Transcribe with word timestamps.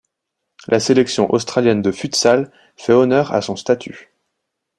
La 0.67 0.79
sélection 0.79 1.31
australienne 1.31 1.83
de 1.83 1.91
futsal 1.91 2.51
fait 2.75 2.91
honneur 2.91 3.33
à 3.35 3.43
son 3.43 3.55
statut. 3.55 4.11